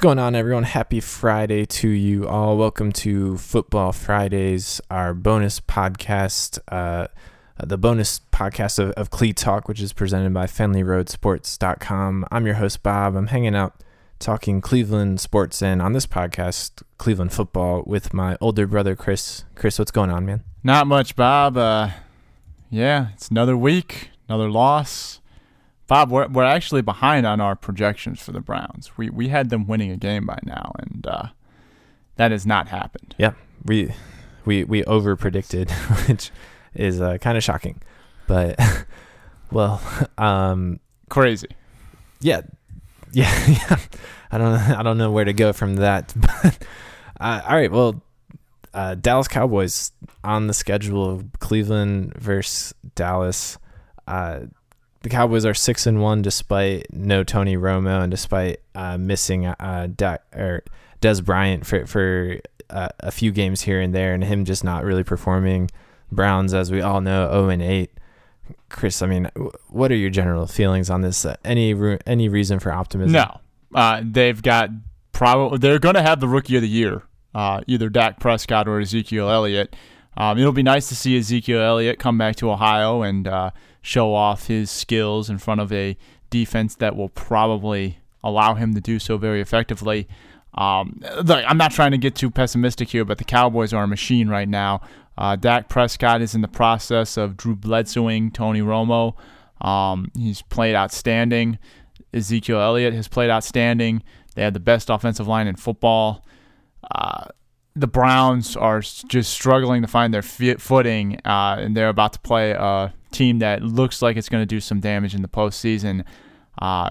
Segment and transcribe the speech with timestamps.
[0.00, 0.62] going on, everyone?
[0.62, 2.56] Happy Friday to you all.
[2.56, 7.08] Welcome to Football Fridays, our bonus podcast, uh,
[7.62, 12.24] the bonus podcast of, of Clee Talk, which is presented by FenleyRoadSports.com.
[12.32, 13.14] I'm your host, Bob.
[13.14, 13.74] I'm hanging out
[14.18, 19.44] talking Cleveland sports and on this podcast, Cleveland football, with my older brother, Chris.
[19.54, 20.44] Chris, what's going on, man?
[20.64, 21.58] Not much, Bob.
[21.58, 21.90] Uh,
[22.70, 25.19] yeah, it's another week, another loss.
[25.90, 28.96] Bob, we're, we're actually behind on our projections for the Browns.
[28.96, 31.26] We we had them winning a game by now, and uh,
[32.14, 33.16] that has not happened.
[33.18, 33.32] Yeah,
[33.64, 33.92] we
[34.44, 35.68] we we over predicted,
[36.06, 36.30] which
[36.74, 37.82] is uh, kind of shocking,
[38.28, 38.56] but
[39.50, 39.82] well,
[40.16, 41.48] um, crazy.
[42.20, 42.42] Yeah,
[43.12, 43.76] yeah, yeah.
[44.30, 46.14] I don't I don't know where to go from that.
[46.14, 46.56] But
[47.20, 48.00] uh, all right, well,
[48.72, 49.90] uh, Dallas Cowboys
[50.22, 53.58] on the schedule of Cleveland versus Dallas.
[54.06, 54.42] Uh,
[55.02, 59.88] the Cowboys are six and one despite no Tony Romo and despite uh, missing uh,
[59.94, 60.62] De- or
[61.00, 64.84] Dez Bryant for for uh, a few games here and there, and him just not
[64.84, 65.70] really performing.
[66.12, 67.92] Browns, as we all know, zero and eight.
[68.68, 69.30] Chris, I mean,
[69.68, 71.24] what are your general feelings on this?
[71.24, 71.74] Uh, any
[72.06, 73.12] any reason for optimism?
[73.12, 73.40] No,
[73.74, 74.70] uh, they've got
[75.12, 77.02] probably they're going to have the rookie of the year,
[77.34, 79.74] uh, either Dak Prescott or Ezekiel Elliott.
[80.16, 84.14] Um, it'll be nice to see Ezekiel Elliott come back to Ohio and uh, show
[84.14, 85.96] off his skills in front of a
[86.28, 90.06] defense that will probably allow him to do so very effectively.
[90.54, 94.28] Um, I'm not trying to get too pessimistic here, but the Cowboys are a machine
[94.28, 94.80] right now.
[95.16, 99.14] Uh, Dak Prescott is in the process of Drew Bledsoeing Tony Romo.
[99.64, 101.58] Um, he's played outstanding.
[102.12, 104.02] Ezekiel Elliott has played outstanding.
[104.34, 106.24] They have the best offensive line in football.
[106.90, 107.26] Uh,
[107.76, 112.50] the Browns are just struggling to find their footing, uh, and they're about to play
[112.50, 116.04] a team that looks like it's going to do some damage in the postseason.
[116.60, 116.90] Uh,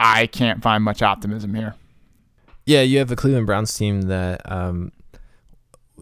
[0.00, 1.74] I can't find much optimism here.
[2.66, 4.92] Yeah, you have a Cleveland Browns team that, um,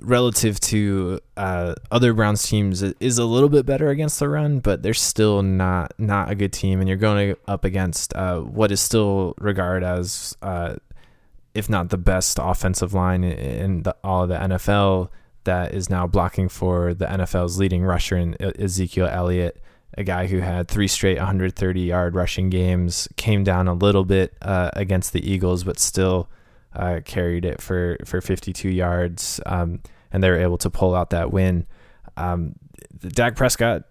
[0.01, 4.83] relative to uh, other Browns teams, is a little bit better against the run, but
[4.83, 6.81] they're still not not a good team.
[6.81, 10.77] And you're going up against uh, what is still regarded as uh,
[11.55, 15.09] if not the best offensive line in the, all of the NFL
[15.47, 19.61] that is now blocking for the NFL's leading rusher in Ezekiel Elliott,
[19.97, 24.37] a guy who had three straight 130 yard rushing games, came down a little bit
[24.43, 26.29] uh, against the Eagles, but still
[26.75, 29.81] uh, carried it for, for 52 yards, um,
[30.13, 31.67] and they were able to pull out that win.
[32.17, 32.55] Um,
[33.01, 33.85] Dak Prescott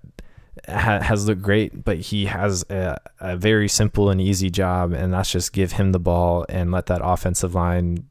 [0.68, 5.14] ha- has looked great, but he has a, a very simple and easy job, and
[5.14, 8.06] that's just give him the ball and let that offensive line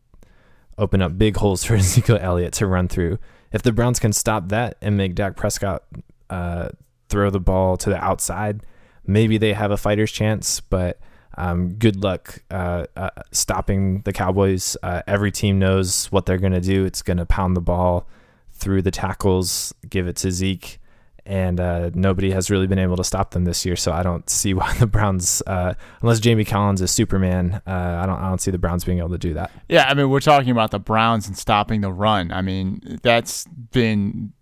[0.77, 3.19] open up big holes for Ezekiel Elliott to run through.
[3.55, 5.85] If the Browns can stop that and make Dak Prescott
[6.29, 6.71] uh,
[7.09, 8.67] throw the ball to the outside,
[9.07, 10.61] maybe they have a fighter's chance.
[10.61, 10.99] But
[11.39, 14.77] um, good luck uh, uh, stopping the Cowboys.
[14.83, 16.85] Uh, every team knows what they're going to do.
[16.85, 18.09] It's going to pound the ball
[18.51, 20.81] through the tackles, give it to Zeke
[21.27, 23.77] and uh, nobody has really been able to stop them this year.
[23.77, 28.07] So I don't see why the Browns, uh, unless Jamie Collins is Superman, uh, I
[28.07, 29.51] don't I don't see the Browns being able to do that.
[29.69, 32.33] Yeah, I mean we're talking about the Browns and stopping the run.
[32.33, 34.33] I mean that's been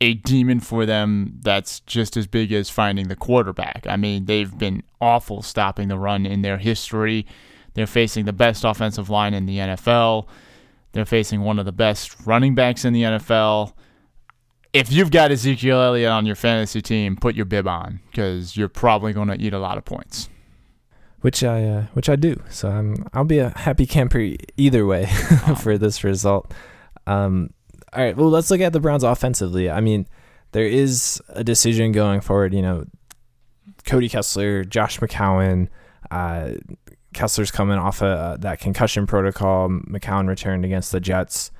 [0.00, 1.38] a demon for them.
[1.42, 3.86] That's just as big as finding the quarterback.
[3.88, 7.26] I mean they've been awful stopping the run in their history.
[7.74, 10.26] They're facing the best offensive line in the NFL.
[10.92, 13.72] They're facing one of the best running backs in the NFL
[14.72, 18.68] if you've got Ezekiel Elliott on your fantasy team, put your bib on because you're
[18.68, 20.28] probably going to eat a lot of points.
[21.20, 22.42] Which I uh, which I do.
[22.50, 25.06] So I'm I'll be a happy camper either way
[25.60, 26.52] for this result.
[27.06, 27.52] Um,
[27.92, 29.70] all right, well let's look at the Browns offensively.
[29.70, 30.08] I mean,
[30.50, 32.52] there is a decision going forward.
[32.52, 32.86] You know,
[33.84, 35.68] Cody Kessler, Josh McCown.
[36.10, 36.54] Uh,
[37.14, 39.68] Kessler's coming off of uh, that concussion protocol.
[39.68, 41.52] McCown returned against the Jets.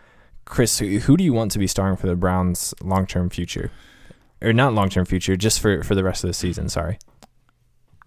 [0.52, 3.70] Chris, who do you want to be starring for the Browns' long term future?
[4.42, 6.98] Or not long term future, just for, for the rest of the season, sorry.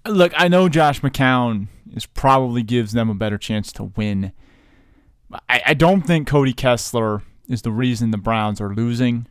[0.07, 4.31] Look, I know Josh McCown is probably gives them a better chance to win.
[5.49, 9.25] I, I don't think Cody Kessler is the reason the Browns are losing.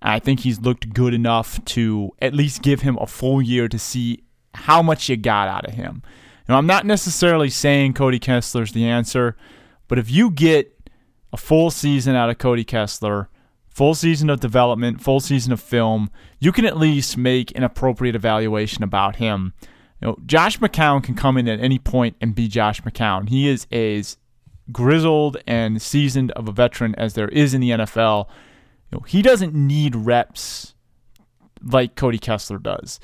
[0.00, 3.78] I think he's looked good enough to at least give him a full year to
[3.78, 4.22] see
[4.54, 6.02] how much you got out of him.
[6.48, 9.36] Now, I'm not necessarily saying Cody Kessler's the answer,
[9.88, 10.75] but if you get
[11.32, 13.28] a full season out of Cody Kessler,
[13.68, 18.14] full season of development, full season of film, you can at least make an appropriate
[18.14, 19.52] evaluation about him.
[20.00, 23.28] You know, Josh McCown can come in at any point and be Josh McCown.
[23.28, 24.18] He is as
[24.72, 28.28] grizzled and seasoned of a veteran as there is in the NFL.
[28.90, 30.74] You know, he doesn't need reps
[31.62, 33.00] like Cody Kessler does.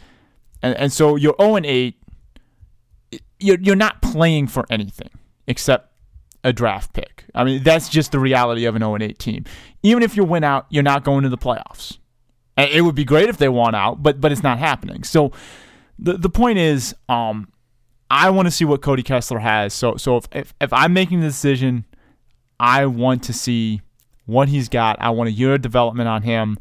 [0.63, 1.97] And and so you're 0 and 8
[3.39, 5.11] you're you're not playing for anything
[5.47, 5.93] except
[6.45, 7.12] a draft pick.
[7.35, 9.45] I mean, that's just the reality of an 0 8 team.
[9.83, 11.99] Even if you win out, you're not going to the playoffs.
[12.57, 15.05] It would be great if they won out, but but it's not happening.
[15.05, 15.33] So
[15.99, 17.49] the the point is, um,
[18.11, 19.73] I want to see what Cody Kessler has.
[19.73, 21.87] So so if, if if I'm making the decision,
[22.61, 23.81] I want to see
[24.27, 25.01] what he's got.
[25.01, 26.59] I want a year of development on him,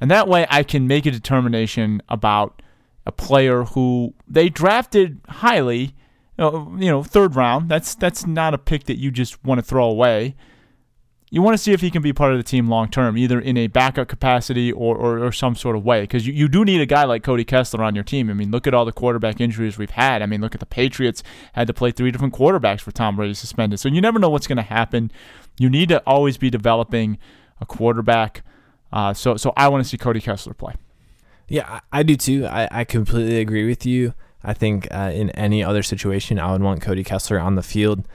[0.00, 2.62] and that way I can make a determination about
[3.04, 5.94] a player who they drafted highly
[6.38, 7.68] you know, third round.
[7.68, 10.36] That's that's not a pick that you just want to throw away.
[11.28, 13.40] You want to see if he can be part of the team long term, either
[13.40, 16.02] in a backup capacity or, or, or some sort of way.
[16.02, 18.30] Because you, you do need a guy like Cody Kessler on your team.
[18.30, 20.22] I mean, look at all the quarterback injuries we've had.
[20.22, 21.24] I mean, look at the Patriots
[21.54, 23.80] had to play three different quarterbacks for Tom Brady suspended.
[23.80, 25.10] So you never know what's going to happen.
[25.58, 27.18] You need to always be developing
[27.60, 28.42] a quarterback.
[28.92, 30.74] Uh, so so I want to see Cody Kessler play.
[31.48, 32.46] Yeah, I, I do too.
[32.46, 34.14] I, I completely agree with you.
[34.44, 38.06] I think uh, in any other situation, I would want Cody Kessler on the field.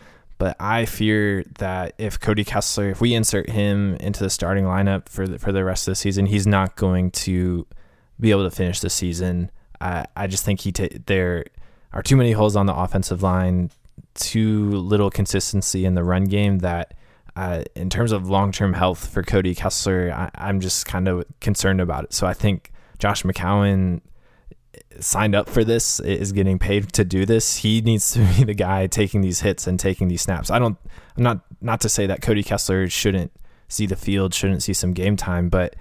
[0.41, 5.07] But I fear that if Cody Kessler, if we insert him into the starting lineup
[5.07, 7.67] for the, for the rest of the season, he's not going to
[8.19, 9.51] be able to finish the season.
[9.79, 11.45] I, I just think he t- there
[11.93, 13.69] are too many holes on the offensive line,
[14.15, 16.95] too little consistency in the run game that.
[17.33, 21.23] Uh, in terms of long term health for Cody Kessler, I, am just kind of
[21.39, 22.13] concerned about it.
[22.13, 24.01] So I think Josh McCown
[24.99, 28.53] signed up for this is getting paid to do this he needs to be the
[28.53, 30.49] guy taking these hits and taking these snaps.
[30.49, 30.77] I don't
[31.17, 33.31] i'm not not to say that cody kessler shouldn't
[33.67, 35.75] see the field shouldn't see some game time but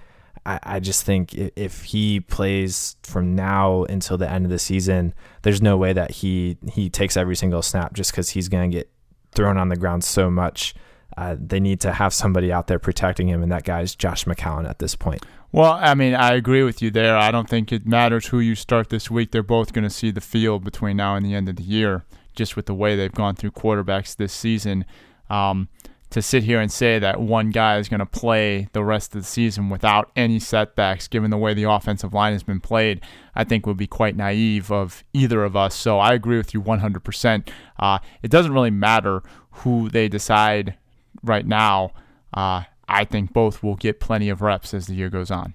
[0.45, 5.13] i, I just think if he plays from now until the end of the season
[5.43, 8.77] there's no way that he he takes every single snap just because he's going to
[8.77, 8.89] get
[9.33, 10.75] thrown on the ground so much
[11.17, 14.69] uh, they need to have somebody out there protecting him and that guy's josh mccown
[14.69, 17.17] at this point well, I mean, I agree with you there.
[17.17, 19.31] I don't think it matters who you start this week.
[19.31, 22.05] They're both going to see the field between now and the end of the year,
[22.33, 24.85] just with the way they've gone through quarterbacks this season.
[25.29, 25.67] Um,
[26.11, 29.21] to sit here and say that one guy is going to play the rest of
[29.21, 33.01] the season without any setbacks, given the way the offensive line has been played,
[33.33, 35.73] I think would be quite naive of either of us.
[35.73, 37.47] So I agree with you 100%.
[37.79, 40.75] Uh, it doesn't really matter who they decide
[41.23, 41.91] right now.
[42.33, 45.53] Uh, I think both will get plenty of reps as the year goes on.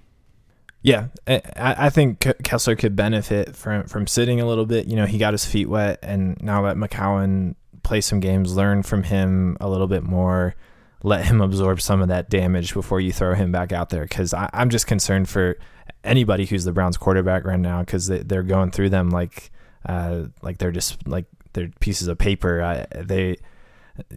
[0.83, 4.87] Yeah, I, think Kessler could benefit from from sitting a little bit.
[4.87, 8.85] You know, he got his feet wet, and now let McCown play some games, learn
[8.85, 10.55] from him a little bit more,
[11.03, 14.05] let him absorb some of that damage before you throw him back out there.
[14.05, 15.59] Because I'm just concerned for
[16.05, 19.51] anybody who's the Browns quarterback right now because they, are going through them like
[19.87, 22.63] uh, like they're just like they're pieces of paper.
[22.63, 23.39] I, they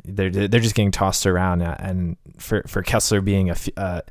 [0.05, 4.01] they're they're just getting tossed around, uh, and for for Kessler being a uh,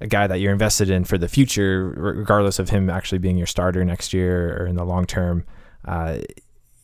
[0.00, 3.46] a guy that you're invested in for the future, regardless of him actually being your
[3.46, 5.44] starter next year or in the long term,
[5.84, 6.18] uh,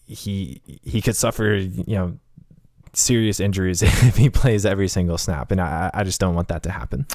[0.06, 2.18] he he could suffer you know
[2.92, 6.62] serious injuries if he plays every single snap, and I I just don't want that
[6.64, 7.06] to happen.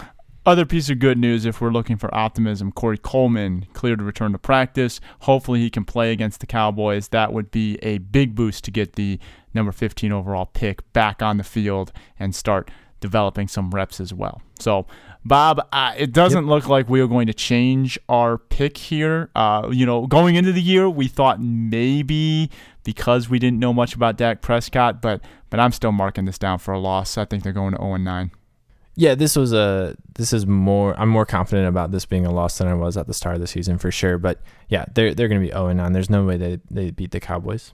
[0.44, 4.32] Other piece of good news if we're looking for optimism, Corey Coleman cleared to return
[4.32, 5.00] to practice.
[5.22, 7.10] Hopefully he can play against the Cowboys.
[7.10, 9.20] That would be a big boost to get the
[9.54, 14.42] number 15 overall pick back on the field and start developing some reps as well.
[14.60, 14.88] So,
[15.24, 16.50] Bob, uh, it doesn't yep.
[16.50, 19.30] look like we are going to change our pick here.
[19.36, 22.50] Uh, you know, going into the year, we thought maybe
[22.84, 26.58] because we didn't know much about Dak Prescott, but but I'm still marking this down
[26.58, 27.15] for a loss.
[27.18, 28.32] I think they're going to 0 9.
[28.95, 32.57] Yeah, this was a this is more I'm more confident about this being a loss
[32.57, 34.17] than I was at the start of the season for sure.
[34.17, 35.93] But yeah, they're they're going to be 0 9.
[35.93, 37.74] There's no way they they beat the Cowboys.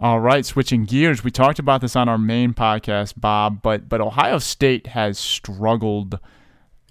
[0.00, 1.24] All right, switching gears.
[1.24, 6.20] We talked about this on our main podcast, Bob, but but Ohio State has struggled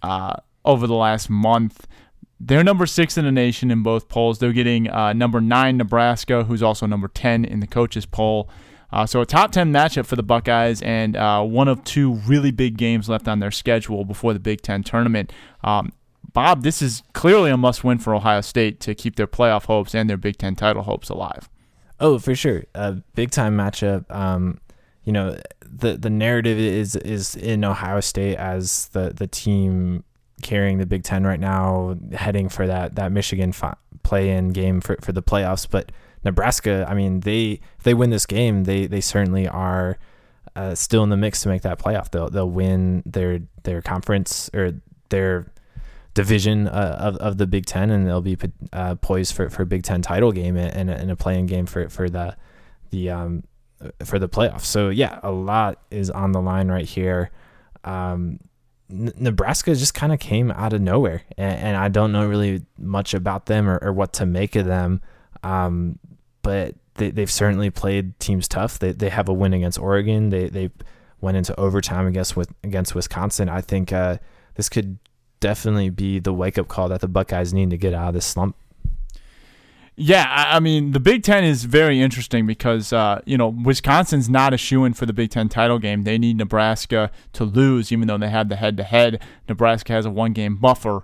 [0.04, 1.88] uh, over the last month.
[2.40, 4.40] They're number six in the nation in both polls.
[4.40, 8.50] They're getting uh, number nine Nebraska, who's also number ten in the coaches poll.
[8.92, 12.52] Uh, so a top 10 matchup for the Buckeyes and uh, one of two really
[12.52, 15.34] big games left on their schedule before the Big Ten tournament.
[15.64, 15.92] Um,
[16.34, 19.94] Bob, this is clearly a must win for Ohio State to keep their playoff hopes
[19.94, 21.50] and their Big Ten title hopes alive.
[22.00, 22.64] Oh, for sure.
[22.76, 24.10] A big time matchup.
[24.14, 24.60] Um,
[25.04, 30.04] you know, the the narrative is is in Ohio State as the, the team
[30.42, 34.82] carrying the Big Ten right now, heading for that, that Michigan fi- play in game
[34.82, 35.68] for, for the playoffs.
[35.70, 35.92] But
[36.24, 39.98] Nebraska, I mean, they if they win this game, they they certainly are
[40.56, 42.12] uh, still in the mix to make that playoff.
[42.12, 44.74] They'll they'll win their their conference or
[45.10, 45.52] their
[46.14, 48.38] division uh, of of the Big Ten, and they'll be
[48.74, 51.90] uh, poised for for a Big Ten title game and, and a playing game for
[51.90, 52.36] for the
[52.90, 53.44] the um
[54.04, 54.62] for the playoffs.
[54.66, 57.30] So yeah, a lot is on the line right here.
[57.84, 58.40] Um,
[58.90, 63.14] Nebraska just kind of came out of nowhere, and, and, I don't know really much
[63.14, 65.02] about them or, or what to make of them.
[65.44, 66.00] Um,
[66.42, 68.80] but they, they've certainly played teams tough.
[68.80, 70.30] They they have a win against Oregon.
[70.30, 70.72] They they
[71.22, 73.50] went into overtime against with against Wisconsin.
[73.50, 74.18] I think uh,
[74.56, 75.00] this could
[75.40, 78.26] definitely be the wake up call that the Buckeyes need to get out of this
[78.26, 78.56] slump.
[80.00, 84.54] Yeah, I mean the Big Ten is very interesting because uh, you know Wisconsin's not
[84.54, 86.04] a shoe in for the Big Ten title game.
[86.04, 89.22] They need Nebraska to lose, even though they had the head to head.
[89.50, 91.04] Nebraska has a one game buffer.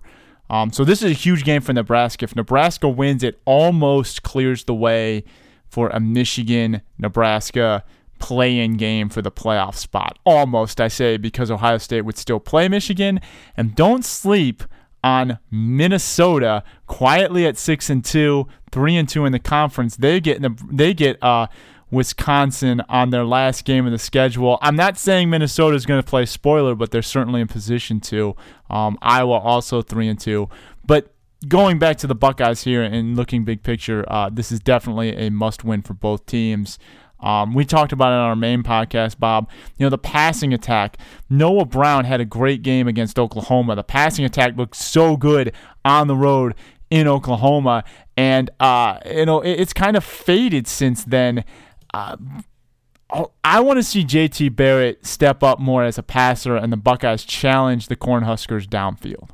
[0.49, 2.25] Um, so this is a huge game for Nebraska.
[2.25, 5.23] If Nebraska wins, it almost clears the way
[5.69, 7.83] for a Michigan Nebraska
[8.19, 10.19] play in game for the playoff spot.
[10.25, 13.19] Almost, I say, because Ohio State would still play Michigan.
[13.57, 14.63] And don't sleep
[15.03, 19.97] on Minnesota quietly at six and two, three and two in the conference.
[19.97, 21.47] They get they get uh,
[21.93, 24.57] Wisconsin on their last game of the schedule.
[24.61, 28.35] I'm not saying Minnesota is going to play spoiler, but they're certainly in position to.
[28.69, 30.49] Um, Iowa also three and two,
[30.85, 31.13] but
[31.47, 35.29] going back to the Buckeyes here and looking big picture, uh, this is definitely a
[35.29, 36.79] must win for both teams.
[37.19, 39.49] Um, we talked about it on our main podcast, Bob.
[39.77, 40.97] You know, the passing attack.
[41.29, 43.75] Noah Brown had a great game against Oklahoma.
[43.75, 45.53] The passing attack looked so good
[45.85, 46.53] on the road
[46.89, 47.85] in Oklahoma.
[48.17, 51.45] And, uh, you know, it, it's kind of faded since then.
[51.93, 52.17] Uh,
[53.43, 57.23] I want to see JT Barrett step up more as a passer and the Buckeyes
[57.23, 59.29] challenge the Cornhuskers downfield.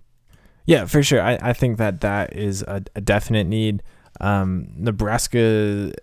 [0.66, 1.22] Yeah, for sure.
[1.22, 3.82] I, I think that that is a, a definite need.
[4.20, 5.94] Um, Nebraska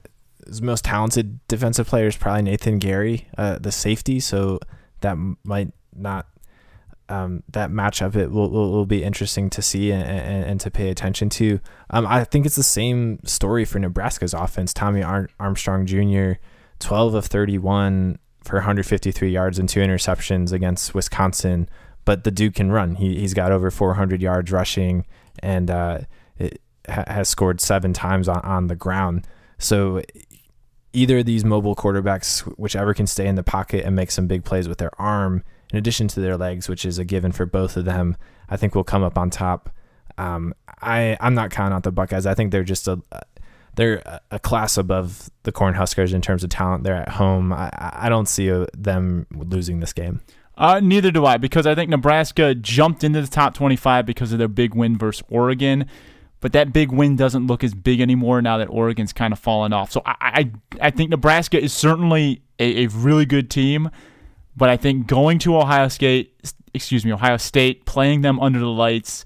[0.47, 4.21] his most talented defensive player is probably Nathan Gerry, uh, the safety.
[4.21, 4.61] So
[5.01, 6.27] that might not
[7.09, 10.71] um, that matchup it will, will, will, be interesting to see and, and, and to
[10.71, 11.61] pay attention to.
[11.91, 14.75] Um, I think it's the same story for Nebraska's offense.
[14.75, 16.33] Tommy Ar- Armstrong Jr.,
[16.81, 21.69] 12 of 31 for 153 yards and two interceptions against Wisconsin,
[22.05, 22.97] but the dude can run.
[22.97, 25.07] He, he's got over 400 yards rushing
[25.41, 26.01] and uh,
[26.89, 29.27] ha- has scored seven times on, on the ground.
[29.59, 30.03] So
[30.93, 34.45] either of these mobile quarterbacks, whichever can stay in the pocket and make some big
[34.45, 35.43] plays with their arm,
[35.73, 38.17] in addition to their legs, which is a given for both of them,
[38.49, 39.71] I think will come up on top.
[40.19, 42.27] Um, I I'm not counting out the Buckeyes.
[42.27, 43.01] I think they're just a
[43.75, 46.85] they're a class above the Cornhuskers in terms of talent.
[46.85, 47.53] They're at home.
[47.53, 50.23] I, I don't see a, them losing this game.
[50.57, 54.39] Uh, neither do I, because I think Nebraska jumped into the top 25 because of
[54.39, 55.87] their big win versus Oregon
[56.41, 59.73] but that big win doesn't look as big anymore now that Oregon's kind of fallen
[59.73, 59.91] off.
[59.91, 63.91] So I I, I think Nebraska is certainly a, a really good team,
[64.57, 66.35] but I think going to Ohio State,
[66.73, 69.25] excuse me, Ohio State, playing them under the lights,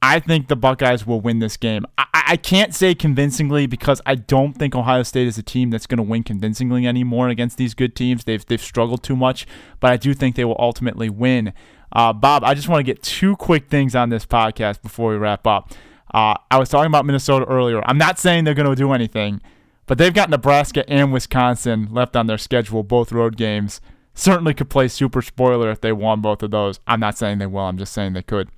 [0.00, 1.86] I think the Buckeyes will win this game.
[1.96, 5.86] I, I can't say convincingly because I don't think Ohio State is a team that's
[5.86, 8.24] going to win convincingly anymore against these good teams.
[8.24, 9.46] They've they've struggled too much,
[9.80, 11.52] but I do think they will ultimately win.
[11.92, 15.16] Uh, Bob, I just want to get two quick things on this podcast before we
[15.16, 15.72] wrap up.
[16.12, 17.82] Uh, I was talking about Minnesota earlier.
[17.88, 19.40] I'm not saying they're going to do anything,
[19.86, 23.80] but they've got Nebraska and Wisconsin left on their schedule, both road games.
[24.14, 26.80] Certainly could play super spoiler if they won both of those.
[26.86, 28.48] I'm not saying they will, I'm just saying they could.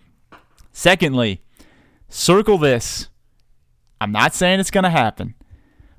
[0.72, 1.42] Secondly,
[2.08, 3.08] circle this.
[4.00, 5.34] I'm not saying it's going to happen,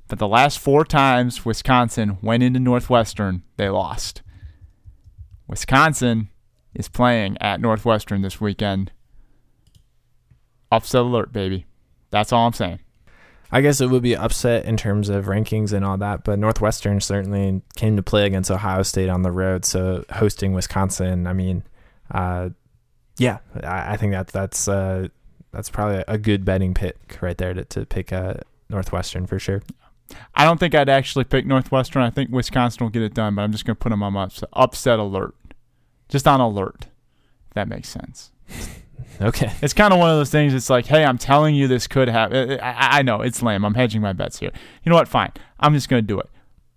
[0.06, 4.22] but the last four times Wisconsin went into Northwestern, they lost.
[5.48, 6.28] Wisconsin
[6.74, 8.92] is playing at Northwestern this weekend
[10.70, 11.66] upset alert, baby.
[12.10, 12.80] That's all I'm saying.
[13.50, 17.00] I guess it would be upset in terms of rankings and all that, but Northwestern
[17.00, 19.64] certainly came to play against Ohio State on the road.
[19.64, 21.62] So hosting Wisconsin, I mean,
[22.10, 22.50] uh,
[23.18, 25.08] yeah, I, I, think that that's uh,
[25.52, 28.34] that's probably a good betting pick right there to, to pick uh,
[28.68, 29.62] Northwestern for sure.
[30.34, 32.02] I don't think I'd actually pick Northwestern.
[32.02, 34.16] I think Wisconsin will get it done, but I'm just going to put them on
[34.16, 35.34] upset, upset alert,
[36.08, 36.86] just on alert.
[37.48, 38.30] If that makes sense.
[39.20, 39.52] Okay.
[39.62, 40.54] It's kind of one of those things.
[40.54, 42.60] It's like, hey, I'm telling you this could happen.
[42.60, 43.64] I, I know it's lame.
[43.64, 44.50] I'm hedging my bets here.
[44.84, 45.08] You know what?
[45.08, 45.32] Fine.
[45.60, 46.28] I'm just going to do it.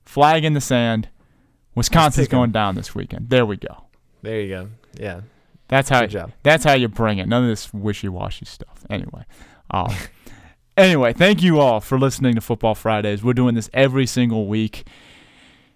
[0.06, 1.10] Flag in the sand.
[1.76, 3.30] Wisconsin's going down this weekend.
[3.30, 3.86] There we go.
[4.22, 4.70] There you go.
[5.00, 5.22] Yeah.
[5.68, 6.06] That's how.
[6.44, 7.28] That's how you bring it.
[7.28, 8.86] None of this wishy-washy stuff.
[8.90, 9.26] Anyway.
[9.72, 9.94] Um,
[10.78, 13.24] anyway, thank you all for listening to Football Fridays.
[13.24, 14.86] We're doing this every single week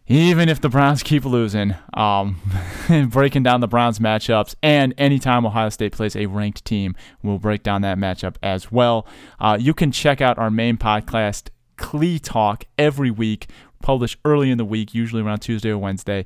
[0.08, 2.40] even if the Browns keep losing, um,
[3.10, 7.64] breaking down the Browns matchups, and anytime Ohio State plays a ranked team, we'll break
[7.64, 9.08] down that matchup as well.
[9.40, 13.48] Uh, you can check out our main podcast, Clee Talk, every week,
[13.82, 16.26] published early in the week, usually around Tuesday or Wednesday.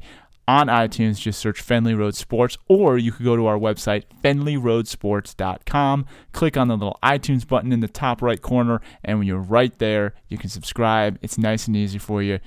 [0.50, 6.05] On iTunes, just search Fenley Road Sports, or you could go to our website, fenleyroadsports.com.
[6.31, 9.77] Click on the little iTunes button in the top right corner, and when you're right
[9.77, 11.19] there, you can subscribe.
[11.22, 12.39] It's nice and easy for you.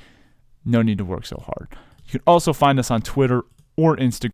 [0.64, 1.68] No need to work so hard.
[2.06, 3.44] You can also find us on Twitter
[3.76, 4.28] or Instagram